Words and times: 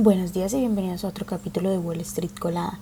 Buenos 0.00 0.32
días 0.32 0.52
y 0.52 0.58
bienvenidos 0.58 1.04
a 1.04 1.08
otro 1.08 1.26
capítulo 1.26 1.70
de 1.70 1.78
Wall 1.78 2.00
Street 2.02 2.30
Colada. 2.38 2.78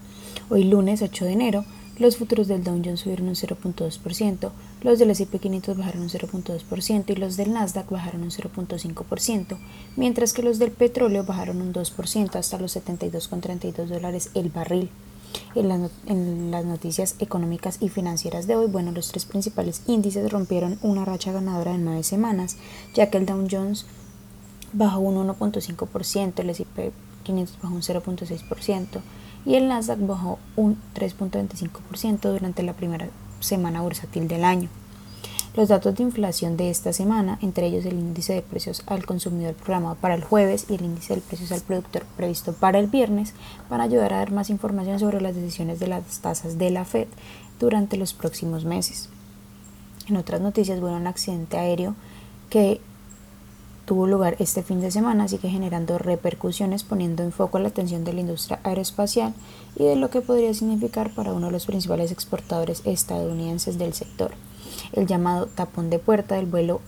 Hoy 0.50 0.64
lunes 0.64 1.00
8 1.00 1.24
de 1.24 1.32
enero, 1.32 1.64
los 1.98 2.18
futuros 2.18 2.46
del 2.46 2.62
Dow 2.62 2.78
Jones 2.84 3.00
subieron 3.00 3.28
un 3.28 3.34
0.2%, 3.34 4.50
los 4.82 4.98
del 4.98 5.08
S&P 5.08 5.38
500 5.38 5.78
bajaron 5.78 6.02
un 6.02 6.08
0.2% 6.10 7.04
y 7.08 7.16
los 7.16 7.38
del 7.38 7.54
Nasdaq 7.54 7.88
bajaron 7.88 8.22
un 8.22 8.30
0.5%, 8.30 9.56
mientras 9.96 10.34
que 10.34 10.42
los 10.42 10.58
del 10.58 10.72
petróleo 10.72 11.24
bajaron 11.24 11.62
un 11.62 11.72
2% 11.72 12.36
hasta 12.36 12.58
los 12.58 12.76
72,32 12.76 13.86
dólares 13.86 14.28
el 14.34 14.50
barril. 14.50 14.90
En, 15.54 15.88
en, 16.06 16.50
las 16.50 16.66
noticias 16.66 17.16
económicas 17.18 17.78
y 17.80 17.88
financieras 17.88 18.46
de 18.46 18.56
hoy, 18.56 18.66
bueno, 18.66 18.92
los 18.92 19.08
tres 19.08 19.24
principales 19.24 19.80
índices 19.86 20.30
rompieron 20.30 20.78
una 20.82 21.06
racha 21.06 21.32
ganadora 21.32 21.72
de 21.72 21.78
nueve 21.78 22.02
semanas, 22.02 22.58
ya 22.92 23.08
que 23.08 23.16
el 23.16 23.24
Dow 23.24 23.46
Jones 23.50 23.86
bajó 24.76 25.00
un 25.00 25.26
1.5%, 25.26 26.40
el 26.40 26.50
S&P 26.50 26.92
500 27.24 27.58
bajó 27.62 27.74
un 27.74 27.82
0.6% 27.82 29.00
y 29.44 29.54
el 29.54 29.68
Nasdaq 29.68 29.98
bajó 30.06 30.38
un 30.54 30.78
3.25% 30.94 32.20
durante 32.20 32.62
la 32.62 32.74
primera 32.74 33.08
semana 33.40 33.80
bursátil 33.80 34.28
del 34.28 34.44
año. 34.44 34.68
Los 35.56 35.68
datos 35.68 35.94
de 35.94 36.02
inflación 36.02 36.58
de 36.58 36.68
esta 36.68 36.92
semana, 36.92 37.38
entre 37.40 37.66
ellos 37.66 37.86
el 37.86 37.94
índice 37.94 38.34
de 38.34 38.42
precios 38.42 38.82
al 38.86 39.06
consumidor 39.06 39.54
programado 39.54 39.94
para 39.94 40.14
el 40.14 40.22
jueves 40.22 40.66
y 40.68 40.74
el 40.74 40.84
índice 40.84 41.14
de 41.14 41.22
precios 41.22 41.50
al 41.50 41.62
productor 41.62 42.04
previsto 42.16 42.52
para 42.52 42.78
el 42.78 42.88
viernes, 42.88 43.32
van 43.70 43.80
a 43.80 43.84
ayudar 43.84 44.12
a 44.12 44.18
dar 44.18 44.32
más 44.32 44.50
información 44.50 45.00
sobre 45.00 45.22
las 45.22 45.34
decisiones 45.34 45.80
de 45.80 45.86
las 45.86 46.18
tasas 46.20 46.58
de 46.58 46.70
la 46.70 46.84
Fed 46.84 47.06
durante 47.58 47.96
los 47.96 48.12
próximos 48.12 48.66
meses. 48.66 49.08
En 50.08 50.18
otras 50.18 50.42
noticias, 50.42 50.78
bueno, 50.78 50.98
un 50.98 51.06
accidente 51.06 51.56
aéreo 51.56 51.94
que 52.50 52.82
tuvo 53.86 54.08
lugar 54.08 54.36
este 54.40 54.62
fin 54.62 54.80
de 54.80 54.90
semana, 54.90 55.28
sigue 55.28 55.48
generando 55.48 55.96
repercusiones 55.96 56.82
poniendo 56.82 57.22
en 57.22 57.32
foco 57.32 57.60
la 57.60 57.68
atención 57.68 58.04
de 58.04 58.12
la 58.12 58.20
industria 58.20 58.58
aeroespacial 58.64 59.32
y 59.76 59.84
de 59.84 59.96
lo 59.96 60.10
que 60.10 60.20
podría 60.20 60.52
significar 60.52 61.14
para 61.14 61.32
uno 61.32 61.46
de 61.46 61.52
los 61.52 61.66
principales 61.66 62.10
exportadores 62.10 62.82
estadounidenses 62.84 63.78
del 63.78 63.94
sector. 63.94 64.32
El 64.92 65.06
llamado 65.06 65.46
tapón 65.46 65.88
de 65.88 66.00
puerta 66.00 66.34
del 66.34 66.46
vuelo 66.46 66.80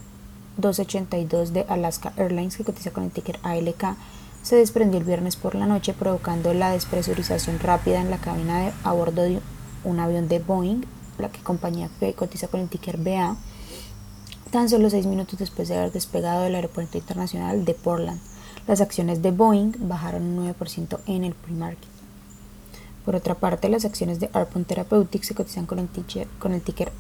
282 0.57 1.53
de 1.53 1.65
Alaska 1.69 2.13
Airlines, 2.17 2.57
que 2.57 2.65
cotiza 2.65 2.91
con 2.91 3.05
el 3.05 3.13
ticker 3.13 3.39
ALK, 3.45 3.97
se 4.43 4.57
desprendió 4.57 4.99
el 4.99 5.07
viernes 5.07 5.37
por 5.37 5.55
la 5.55 5.67
noche, 5.67 5.95
provocando 5.95 6.53
la 6.53 6.73
despresurización 6.73 7.61
rápida 7.61 8.01
en 8.01 8.11
la 8.11 8.19
cabina 8.19 8.59
de, 8.61 8.73
a 8.83 8.93
bordo 8.93 9.23
de 9.23 9.41
un 9.85 10.01
avión 10.01 10.27
de 10.27 10.41
Boeing, 10.41 10.83
la 11.19 11.31
que 11.31 11.43
compañía 11.43 11.91
que 12.01 12.13
cotiza 12.15 12.49
con 12.49 12.61
el 12.61 12.69
ticker 12.69 12.97
BA, 12.99 13.37
tan 14.51 14.69
solo 14.69 14.91
seis 14.91 15.07
minutos 15.07 15.39
después 15.39 15.69
de 15.69 15.77
haber 15.77 15.93
despegado 15.93 16.43
del 16.43 16.55
aeropuerto 16.55 16.99
internacional 16.99 17.65
de 17.65 17.75
Portland. 17.75 18.21
Las 18.67 18.81
acciones 18.81 19.23
de 19.23 19.31
Boeing 19.31 19.73
bajaron 19.79 20.23
un 20.23 20.55
9% 20.55 20.99
en 21.07 21.25
el 21.25 21.35
pre-market. 21.35 21.89
Por 23.05 23.17
otra 23.17 23.35
parte, 23.35 23.69
las 23.69 23.85
acciones 23.85 24.21
de 24.21 24.29
Arpon 24.33 24.65
Therapeutics 24.65 25.29
se 25.29 25.35
cotizan 25.35 25.67
con 25.67 25.79
el, 25.79 25.89
ticker, 25.89 26.29
con 26.39 26.53
el 26.53 26.61
ticker 26.61 26.93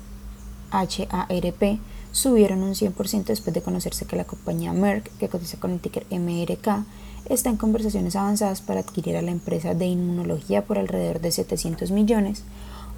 HARP 0.70 1.80
subieron 2.12 2.62
un 2.62 2.74
100% 2.74 3.24
después 3.24 3.54
de 3.54 3.62
conocerse 3.62 4.06
que 4.06 4.16
la 4.16 4.24
compañía 4.24 4.72
Merck, 4.72 5.10
que 5.18 5.28
cotiza 5.28 5.58
con 5.58 5.72
el 5.72 5.80
ticker 5.80 6.06
MRK, 6.10 6.84
está 7.28 7.50
en 7.50 7.56
conversaciones 7.56 8.16
avanzadas 8.16 8.60
para 8.60 8.80
adquirir 8.80 9.16
a 9.16 9.22
la 9.22 9.30
empresa 9.30 9.74
de 9.74 9.86
inmunología 9.86 10.64
por 10.64 10.78
alrededor 10.78 11.20
de 11.20 11.32
700 11.32 11.90
millones 11.90 12.44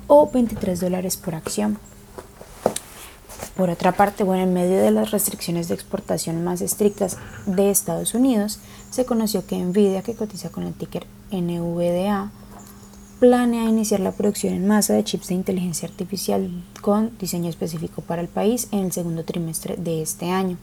o 0.07 0.31
23 0.31 0.81
dólares 0.81 1.17
por 1.17 1.35
acción. 1.35 1.79
Por 3.61 3.69
otra 3.69 3.93
parte, 3.93 4.25
bueno, 4.25 4.43
en 4.45 4.55
medio 4.55 4.79
de 4.79 4.91
las 4.91 5.11
restricciones 5.11 5.69
de 5.69 5.75
exportación 5.75 6.43
más 6.43 6.63
estrictas 6.63 7.19
de 7.45 7.71
Estados 7.71 8.15
Unidos, 8.15 8.59
se 8.91 9.05
conoció 9.05 9.47
que 9.47 9.59
Nvidia, 9.59 10.01
que 10.01 10.15
cotiza 10.15 10.49
con 10.49 10.63
el 10.63 10.73
ticker 10.73 11.07
NVDA, 11.31 12.31
planea 13.19 13.65
iniciar 13.65 14.01
la 14.01 14.13
producción 14.13 14.55
en 14.55 14.67
masa 14.67 14.95
de 14.95 15.05
chips 15.05 15.29
de 15.29 15.35
inteligencia 15.35 15.87
artificial 15.87 16.51
con 16.81 17.11
diseño 17.19 17.51
específico 17.51 18.01
para 18.01 18.23
el 18.23 18.29
país 18.29 18.67
en 18.73 18.79
el 18.79 18.93
segundo 18.93 19.25
trimestre 19.25 19.77
de 19.77 20.01
este 20.01 20.31
año. 20.31 20.57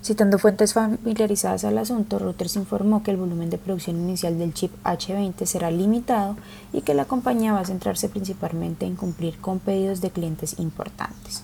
Citando 0.00 0.38
fuentes 0.38 0.72
familiarizadas 0.72 1.64
al 1.64 1.78
asunto, 1.78 2.20
Reuters 2.20 2.54
informó 2.54 3.02
que 3.02 3.10
el 3.10 3.16
volumen 3.16 3.50
de 3.50 3.58
producción 3.58 3.96
inicial 3.96 4.38
del 4.38 4.54
chip 4.54 4.70
H20 4.84 5.46
será 5.46 5.72
limitado 5.72 6.36
y 6.72 6.82
que 6.82 6.94
la 6.94 7.06
compañía 7.06 7.54
va 7.54 7.60
a 7.62 7.66
centrarse 7.66 8.08
principalmente 8.08 8.86
en 8.86 8.94
cumplir 8.94 9.36
con 9.38 9.58
pedidos 9.58 10.00
de 10.00 10.10
clientes 10.12 10.60
importantes. 10.60 11.42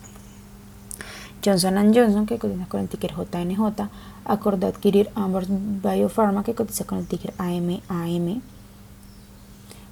Johnson 1.44 1.92
Johnson, 1.92 2.26
que 2.26 2.38
cotiza 2.38 2.66
con 2.66 2.80
el 2.80 2.88
ticker 2.88 3.12
JNJ, 3.12 3.88
acordó 4.24 4.68
adquirir 4.68 5.10
Amber 5.16 5.46
Biopharma, 5.48 6.44
que 6.44 6.54
cotiza 6.54 6.84
con 6.84 6.98
el 6.98 7.06
ticker 7.06 7.34
AMAM, 7.38 8.40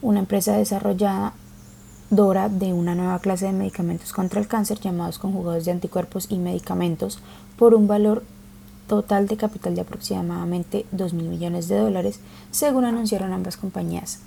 una 0.00 0.20
empresa 0.20 0.56
desarrolladora 0.56 2.48
de 2.48 2.72
una 2.72 2.94
nueva 2.94 3.18
clase 3.18 3.46
de 3.46 3.52
medicamentos 3.52 4.12
contra 4.12 4.40
el 4.40 4.46
cáncer 4.46 4.78
llamados 4.78 5.18
conjugados 5.18 5.64
de 5.64 5.72
anticuerpos 5.72 6.28
y 6.30 6.38
medicamentos 6.38 7.18
por 7.58 7.74
un 7.74 7.88
valor 7.88 8.22
total 8.86 9.26
de 9.26 9.36
capital 9.36 9.74
de 9.74 9.80
aproximadamente 9.80 10.86
2 10.92 11.12
mil 11.14 11.28
millones 11.28 11.66
de 11.68 11.78
dólares, 11.78 12.20
según 12.52 12.84
anunciaron 12.84 13.32
ambas 13.32 13.56
compañías. 13.56 14.20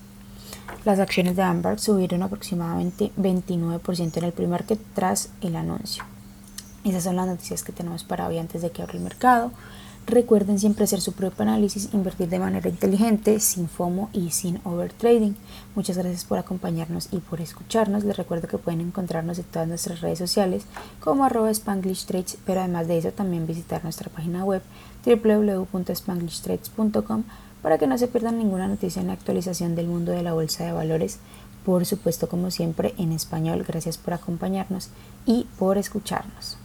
Las 0.83 0.99
acciones 0.99 1.37
de 1.37 1.43
Amber 1.43 1.79
subieron 1.79 2.21
aproximadamente 2.21 3.11
29% 3.17 4.17
en 4.17 4.23
el 4.23 4.33
primer 4.33 4.65
que 4.65 4.75
tras 4.75 5.29
el 5.41 5.55
anuncio. 5.55 6.03
Esas 6.83 7.03
son 7.03 7.15
las 7.15 7.27
noticias 7.27 7.63
que 7.63 7.71
tenemos 7.71 8.03
para 8.03 8.27
hoy 8.27 8.37
antes 8.37 8.61
de 8.61 8.71
que 8.71 8.81
abra 8.81 8.95
el 8.95 9.03
mercado. 9.03 9.51
Recuerden 10.05 10.59
siempre 10.59 10.83
hacer 10.83 10.99
su 10.99 11.13
propio 11.13 11.43
análisis, 11.43 11.93
invertir 11.93 12.27
de 12.27 12.37
manera 12.37 12.67
inteligente, 12.67 13.39
sin 13.39 13.69
FOMO 13.69 14.09
y 14.11 14.31
sin 14.31 14.59
overtrading. 14.65 15.37
Muchas 15.75 15.97
gracias 15.97 16.25
por 16.25 16.37
acompañarnos 16.37 17.07
y 17.11 17.19
por 17.19 17.39
escucharnos. 17.39 18.03
Les 18.03 18.17
recuerdo 18.17 18.49
que 18.49 18.57
pueden 18.57 18.81
encontrarnos 18.81 19.39
en 19.39 19.45
todas 19.45 19.69
nuestras 19.69 20.01
redes 20.01 20.19
sociales 20.19 20.65
como 20.99 21.23
arroba 21.23 21.49
Spanglish 21.51 22.05
pero 22.45 22.59
además 22.59 22.89
de 22.89 22.97
eso 22.97 23.13
también 23.13 23.47
visitar 23.47 23.81
nuestra 23.83 24.09
página 24.09 24.43
web 24.43 24.61
www.spanglishtrades.com 25.05 27.23
para 27.61 27.77
que 27.77 27.87
no 27.87 27.97
se 27.97 28.09
pierdan 28.09 28.37
ninguna 28.37 28.67
noticia 28.67 29.01
en 29.01 29.07
la 29.07 29.13
actualización 29.13 29.75
del 29.75 29.87
mundo 29.87 30.11
de 30.11 30.23
la 30.23 30.33
bolsa 30.33 30.65
de 30.65 30.73
valores. 30.73 31.19
Por 31.65 31.85
supuesto, 31.85 32.27
como 32.27 32.51
siempre, 32.51 32.93
en 32.97 33.13
español. 33.13 33.63
Gracias 33.65 33.97
por 33.97 34.13
acompañarnos 34.13 34.89
y 35.25 35.47
por 35.57 35.77
escucharnos. 35.77 36.57